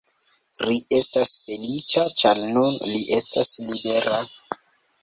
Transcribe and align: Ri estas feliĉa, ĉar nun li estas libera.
Ri 0.67 0.77
estas 0.99 1.33
feliĉa, 1.43 2.07
ĉar 2.23 2.43
nun 2.57 2.81
li 2.95 3.07
estas 3.21 3.57
libera. 3.71 4.25